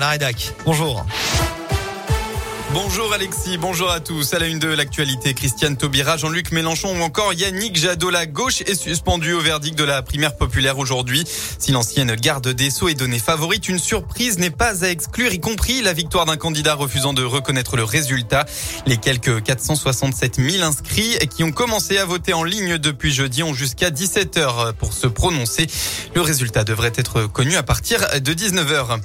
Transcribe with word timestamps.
La 0.00 0.10
rédac, 0.10 0.54
bonjour. 0.64 1.04
Bonjour 2.72 3.12
Alexis, 3.12 3.58
bonjour 3.58 3.90
à 3.90 3.98
tous. 3.98 4.32
À 4.32 4.38
la 4.38 4.46
une 4.46 4.60
de 4.60 4.68
l'actualité, 4.68 5.34
Christiane 5.34 5.76
Taubira, 5.76 6.16
Jean-Luc 6.16 6.52
Mélenchon 6.52 6.96
ou 6.96 7.02
encore 7.02 7.32
Yannick 7.32 7.76
Jadot, 7.76 8.08
la 8.08 8.26
gauche 8.26 8.60
est 8.60 8.80
suspendu 8.80 9.32
au 9.32 9.40
verdict 9.40 9.76
de 9.76 9.82
la 9.82 10.00
primaire 10.02 10.36
populaire 10.36 10.78
aujourd'hui. 10.78 11.24
Si 11.58 11.72
l'ancienne 11.72 12.14
garde 12.14 12.46
des 12.46 12.70
Sceaux 12.70 12.86
est 12.86 12.94
donnée 12.94 13.18
favorite, 13.18 13.68
une 13.68 13.80
surprise 13.80 14.38
n'est 14.38 14.50
pas 14.50 14.84
à 14.84 14.88
exclure, 14.88 15.32
y 15.34 15.40
compris 15.40 15.82
la 15.82 15.94
victoire 15.94 16.26
d'un 16.26 16.36
candidat 16.36 16.74
refusant 16.74 17.12
de 17.12 17.24
reconnaître 17.24 17.76
le 17.76 17.82
résultat. 17.82 18.46
Les 18.86 18.98
quelques 18.98 19.42
467 19.42 20.36
000 20.36 20.64
inscrits 20.64 21.18
qui 21.28 21.42
ont 21.42 21.50
commencé 21.50 21.98
à 21.98 22.04
voter 22.04 22.34
en 22.34 22.44
ligne 22.44 22.78
depuis 22.78 23.12
jeudi 23.12 23.42
ont 23.42 23.52
jusqu'à 23.52 23.90
17 23.90 24.36
heures 24.36 24.74
pour 24.74 24.92
se 24.92 25.08
prononcer. 25.08 25.66
Le 26.14 26.20
résultat 26.20 26.62
devrait 26.62 26.92
être 26.94 27.26
connu 27.26 27.56
à 27.56 27.64
partir 27.64 28.06
de 28.20 28.32
19 28.32 28.70
heures. 28.70 29.00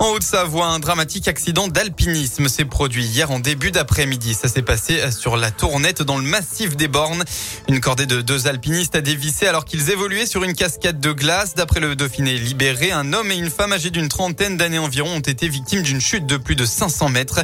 En 0.00 0.08
Haute-Savoie, 0.10 0.66
un 0.66 0.80
dramatique 0.80 1.28
accident 1.28 1.68
d'alpinisme 1.68 2.48
s'est 2.48 2.64
produit 2.64 3.04
hier 3.04 3.30
en 3.30 3.38
début 3.38 3.70
d'après-midi. 3.70 4.34
Ça 4.34 4.48
s'est 4.48 4.62
passé 4.62 5.00
sur 5.12 5.36
la 5.36 5.52
Tournette 5.52 6.02
dans 6.02 6.18
le 6.18 6.24
massif 6.24 6.76
des 6.76 6.88
Bornes. 6.88 7.22
Une 7.68 7.80
cordée 7.80 8.06
de 8.06 8.20
deux 8.20 8.48
alpinistes 8.48 8.96
a 8.96 9.00
dévissé 9.00 9.46
alors 9.46 9.64
qu'ils 9.64 9.90
évoluaient 9.90 10.26
sur 10.26 10.42
une 10.42 10.54
cascade 10.54 10.98
de 10.98 11.12
glace. 11.12 11.54
D'après 11.54 11.78
le 11.78 11.94
Dauphiné 11.94 12.36
libéré, 12.36 12.90
un 12.90 13.12
homme 13.12 13.30
et 13.30 13.36
une 13.36 13.50
femme 13.50 13.72
âgés 13.72 13.90
d'une 13.90 14.08
trentaine 14.08 14.56
d'années 14.56 14.80
environ 14.80 15.10
ont 15.14 15.20
été 15.20 15.48
victimes 15.48 15.82
d'une 15.82 16.00
chute 16.00 16.26
de 16.26 16.38
plus 16.38 16.56
de 16.56 16.66
500 16.66 17.10
mètres. 17.10 17.40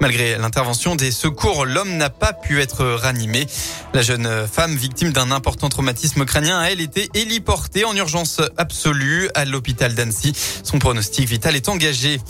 Malgré 0.00 0.38
l'intervention 0.38 0.94
des 0.94 1.10
secours, 1.10 1.66
l'homme 1.66 1.96
n'a 1.96 2.10
pas 2.10 2.32
pu 2.32 2.60
être 2.60 2.84
ranimé. 2.84 3.46
La 3.92 4.02
jeune 4.02 4.46
femme, 4.46 4.76
victime 4.76 5.12
d'un 5.12 5.32
important 5.32 5.68
traumatisme 5.68 6.24
crânien, 6.24 6.60
a 6.60 6.70
elle 6.70 6.80
été 6.80 7.10
héliportée 7.14 7.84
en 7.84 7.96
urgence 7.96 8.40
absolue 8.56 9.28
à 9.34 9.44
l'hôpital 9.44 9.94
d'Annecy. 9.94 10.32
Son 10.62 10.78
pronostic 10.78 11.28
vital 11.28 11.56
est 11.56 11.68
engagé 11.68 11.87
dégagé 11.88 12.20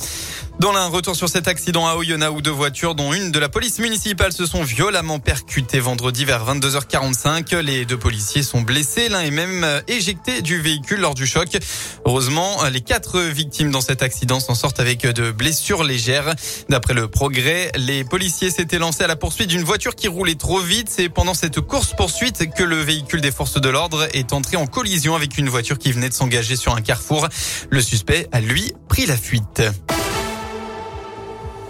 dans 0.59 0.73
l'un, 0.73 0.87
retour 0.89 1.15
sur 1.15 1.29
cet 1.29 1.47
accident 1.47 1.87
à 1.87 1.95
Oyonnax 1.95 2.33
où 2.35 2.43
deux 2.43 2.51
voitures, 2.51 2.95
dont 2.95 3.13
une 3.13 3.31
de 3.31 3.39
la 3.39 3.49
police 3.49 3.79
municipale, 3.79 4.33
se 4.33 4.45
sont 4.45 4.63
violemment 4.63 5.21
percutées 5.21 5.79
vendredi 5.79 6.25
vers 6.25 6.45
22h45. 6.45 7.57
Les 7.59 7.85
deux 7.85 7.97
policiers 7.97 8.43
sont 8.43 8.63
blessés, 8.63 9.09
l'un 9.09 9.21
est 9.21 9.31
même 9.31 9.63
euh, 9.63 9.81
éjecté 9.87 10.43
du 10.43 10.61
véhicule 10.61 11.01
lors 11.01 11.15
du 11.15 11.27
choc. 11.27 11.57
Heureusement, 12.05 12.65
les 12.73 12.81
quatre 12.81 13.21
victimes 13.21 13.71
dans 13.71 13.81
cet 13.81 14.03
accident 14.03 14.41
s'en 14.41 14.55
sortent 14.55 14.81
avec 14.81 15.07
de 15.07 15.31
blessures 15.31 15.85
légères. 15.85 16.35
D'après 16.69 16.95
le 16.95 17.09
progrès, 17.09 17.71
les 17.77 18.05
policiers 18.05 18.51
s'étaient 18.51 18.79
lancés 18.79 19.05
à 19.05 19.07
la 19.07 19.17
poursuite 19.17 19.49
d'une 19.49 19.65
voiture 19.65 19.95
qui 19.95 20.09
roulait 20.09 20.35
trop 20.35 20.61
vite. 20.61 20.89
C'est 20.91 21.09
pendant 21.09 21.35
cette 21.35 21.61
course-poursuite 21.61 22.53
que 22.55 22.65
le 22.65 22.81
véhicule 22.81 23.21
des 23.21 23.33
forces 23.33 23.61
de 23.61 23.69
l'ordre 23.69 24.09
est 24.13 24.33
entré 24.33 24.57
en 24.57 24.67
collision 24.67 25.15
avec 25.15 25.39
une 25.39 25.49
voiture 25.49 25.79
qui 25.79 25.93
venait 25.93 26.09
de 26.09 26.15
s'engager 26.15 26.57
sur 26.57 26.75
un 26.75 26.81
carrefour. 26.81 27.29
Le 27.71 27.81
suspect 27.81 28.27
a, 28.33 28.41
lui, 28.41 28.73
pris 28.89 29.07
la 29.07 29.17
fuite. 29.17 29.63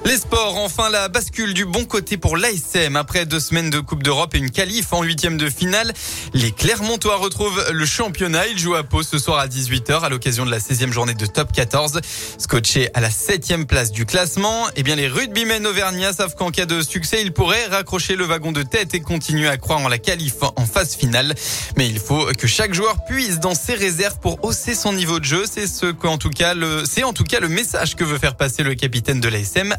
Les 0.09 0.17
sports, 0.17 0.57
enfin 0.57 0.89
la 0.89 1.09
bascule 1.09 1.53
du 1.53 1.67
bon 1.67 1.85
côté 1.85 2.17
pour 2.17 2.39
l'ASM. 2.39 2.97
Après 2.97 3.27
deux 3.27 3.41
semaines 3.41 3.69
de 3.69 3.79
Coupe 3.79 4.03
d'Europe 4.03 4.35
et 4.35 4.39
une 4.39 4.51
qualif 4.51 4.95
en 4.95 5.03
huitième 5.03 5.37
de 5.37 5.51
finale, 5.51 5.93
les 6.33 6.51
Clermontois 6.51 7.17
retrouvent 7.17 7.63
le 7.71 7.85
championnat. 7.85 8.47
Ils 8.47 8.59
jouent 8.59 8.77
à 8.77 8.85
Pau 8.85 9.03
ce 9.03 9.19
soir 9.19 9.39
à 9.39 9.49
18h 9.49 10.01
à 10.01 10.09
l'occasion 10.09 10.47
de 10.47 10.51
la 10.51 10.61
16e 10.61 10.93
journée 10.93 11.13
de 11.13 11.27
Top 11.27 11.53
14. 11.53 12.01
Scotché 12.39 12.89
à 12.95 13.01
la 13.01 13.11
7e 13.11 13.67
place 13.67 13.93
du 13.93 14.07
classement, 14.07 14.65
eh 14.77 14.83
bien 14.83 14.97
les 14.97 15.09
rugbymen 15.09 15.67
auvergnats 15.67 16.15
savent 16.15 16.37
qu'en 16.37 16.51
cas 16.51 16.65
de 16.65 16.81
succès, 16.81 17.21
ils 17.21 17.35
pourraient 17.35 17.67
raccrocher 17.67 18.17
le 18.17 18.25
wagon 18.25 18.53
de 18.53 18.63
tête 18.63 18.95
et 18.95 19.01
continuer 19.01 19.49
à 19.49 19.59
croire 19.59 19.81
en 19.81 19.89
la 19.89 19.99
qualif 19.99 20.37
en 20.41 20.65
phase 20.65 20.97
finale. 20.97 21.35
Mais 21.77 21.87
il 21.87 21.99
faut 21.99 22.25
que 22.39 22.47
chaque 22.47 22.73
joueur 22.73 23.05
puisse 23.05 23.41
dans 23.41 23.55
ses 23.55 23.75
réserves 23.75 24.21
pour 24.21 24.43
hausser 24.43 24.75
son 24.75 24.95
niveau 24.95 25.21
de 25.21 25.27
jeu. 25.27 25.45
C'est 25.45 25.67
ce 25.67 25.93
qu'en 25.93 26.17
tout 26.17 26.31
cas 26.31 26.55
le, 26.55 26.85
c'est 26.87 27.05
en 27.05 27.13
tout 27.13 27.25
cas 27.25 27.41
le 27.41 27.49
message 27.49 27.95
que 27.95 28.05
veut 28.05 28.19
faire 28.19 28.39
passer 28.39 28.63
le 28.63 28.75
capitaine 28.75 29.21
de 29.21 29.29
l'ASM, 29.29 29.77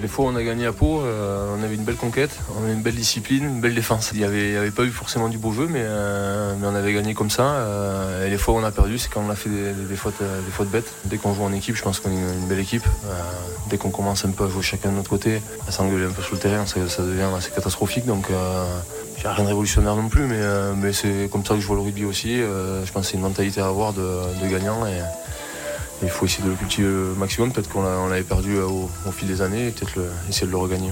Les 0.00 0.08
fois 0.08 0.26
on 0.26 0.36
a 0.36 0.42
gagné 0.42 0.66
à 0.66 0.72
Pau, 0.72 1.00
euh, 1.00 1.56
on 1.58 1.62
avait 1.62 1.74
une 1.74 1.84
belle 1.84 1.96
conquête, 1.96 2.30
on 2.56 2.62
avait 2.62 2.72
une 2.72 2.82
belle 2.82 2.94
discipline, 2.94 3.44
une 3.44 3.60
belle 3.60 3.74
défense. 3.74 4.10
Il 4.12 4.18
n'y 4.18 4.24
avait, 4.24 4.70
pas 4.70 4.84
eu 4.84 4.90
forcément 4.90 5.28
du 5.28 5.38
beau 5.38 5.52
jeu, 5.52 5.66
mais, 5.68 5.82
euh, 5.82 6.54
mais 6.60 6.66
on 6.66 6.74
avait 6.74 6.92
gagné 6.92 7.14
comme 7.14 7.30
ça. 7.30 7.44
Euh, 7.44 8.26
et 8.26 8.30
les 8.30 8.38
fois 8.38 8.54
où 8.54 8.58
on 8.58 8.64
a 8.64 8.70
perdu, 8.70 8.98
c'est 8.98 9.10
quand 9.10 9.22
on 9.26 9.30
a 9.30 9.34
fait 9.34 9.50
des, 9.50 9.72
des, 9.72 9.96
fautes, 9.96 10.70
bêtes. 10.70 10.92
Dès 11.06 11.16
qu'on 11.16 11.34
joue 11.34 11.42
en 11.42 11.52
équipe, 11.52 11.74
je 11.74 11.82
pense 11.82 12.00
qu'on 12.00 12.10
est 12.10 12.14
une, 12.14 12.46
belle 12.48 12.60
équipe. 12.60 12.84
dès 13.70 13.78
qu'on 13.78 13.90
commence 13.90 14.24
un 14.24 14.30
peu 14.30 14.44
à 14.44 14.48
jouer 14.48 14.62
chacun 14.62 14.90
de 14.90 14.96
notre 14.96 15.10
côté, 15.10 15.42
à 15.66 15.72
s'engueuler 15.72 16.06
un 16.06 16.12
peu 16.12 16.22
sur 16.22 16.34
le 16.34 16.40
terrain, 16.40 16.64
ça, 16.66 16.78
devient 17.02 17.28
assez 17.36 17.50
catastrophique. 17.50 18.06
Donc 18.06 18.26
il 18.30 19.26
rien 19.26 19.42
de 19.42 19.48
révolutionnaire 19.48 19.96
non 19.96 20.08
plus, 20.08 20.26
mais, 20.26 20.40
mais 20.76 20.92
c'est 20.92 21.28
comme 21.30 21.44
ça 21.44 21.54
que 21.54 21.60
je 21.60 21.66
vois 21.66 21.76
le 21.76 21.82
rugby 21.82 22.04
aussi. 22.04 22.36
je 22.36 22.92
pense 22.92 23.06
que 23.06 23.08
c'est 23.10 23.16
une 23.16 23.22
mentalité 23.22 23.60
à 23.60 23.66
avoir 23.66 23.92
de, 23.92 24.48
gagnant. 24.48 24.84
Il 26.02 26.08
faut 26.08 26.26
essayer 26.26 26.44
de 26.44 26.50
le 26.50 26.56
cultiver 26.56 26.88
au 26.88 27.14
maximum. 27.16 27.52
Peut-être 27.52 27.68
qu'on 27.68 27.82
l'avait 27.82 28.22
perdu 28.22 28.56
euh, 28.56 28.66
au, 28.66 29.12
fil 29.12 29.28
des 29.28 29.42
années 29.42 29.68
et 29.68 29.70
peut-être 29.70 30.00
essayer 30.28 30.46
de 30.46 30.52
le 30.52 30.58
regagner. 30.58 30.90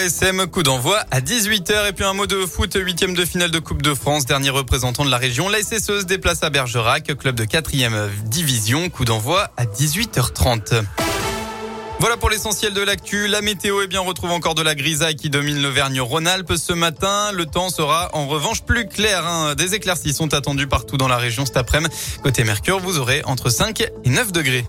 SM, 0.00 0.46
coup 0.46 0.62
d'envoi 0.62 0.98
à 1.10 1.20
18h. 1.20 1.88
Et 1.88 1.92
puis 1.92 2.04
un 2.04 2.14
mot 2.14 2.26
de 2.26 2.46
foot, 2.46 2.74
huitième 2.74 3.14
de 3.14 3.24
finale 3.24 3.50
de 3.50 3.58
Coupe 3.58 3.82
de 3.82 3.94
France. 3.94 4.24
Dernier 4.24 4.50
représentant 4.50 5.04
de 5.04 5.10
la 5.10 5.18
région, 5.18 5.48
la 5.48 5.62
SSE 5.62 6.00
se 6.00 6.04
déplace 6.04 6.42
à 6.42 6.50
Bergerac, 6.50 7.14
club 7.18 7.34
de 7.34 7.44
quatrième 7.44 8.08
division. 8.24 8.88
Coup 8.88 9.04
d'envoi 9.04 9.50
à 9.56 9.66
18h30. 9.66 10.82
Voilà 12.00 12.16
pour 12.16 12.30
l'essentiel 12.30 12.72
de 12.72 12.80
l'actu. 12.80 13.26
La 13.26 13.42
météo, 13.42 13.82
eh 13.82 13.86
bien, 13.86 14.00
on 14.00 14.06
retrouve 14.06 14.30
encore 14.30 14.54
de 14.54 14.62
la 14.62 14.74
grisaille 14.74 15.16
qui 15.16 15.28
domine 15.28 15.60
l'Auvergne-Rhône-Alpes 15.60 16.54
ce 16.56 16.72
matin. 16.72 17.30
Le 17.32 17.44
temps 17.44 17.68
sera 17.68 18.08
en 18.14 18.26
revanche 18.26 18.62
plus 18.62 18.88
clair. 18.88 19.26
Hein. 19.26 19.54
Des 19.54 19.74
éclaircies 19.74 20.14
sont 20.14 20.32
attendues 20.32 20.66
partout 20.66 20.96
dans 20.96 21.08
la 21.08 21.18
région 21.18 21.44
cet 21.44 21.58
après-midi. 21.58 21.94
Côté 22.22 22.42
Mercure, 22.42 22.80
vous 22.80 22.98
aurez 22.98 23.22
entre 23.26 23.50
5 23.50 23.82
et 23.82 24.08
9 24.08 24.32
degrés. 24.32 24.64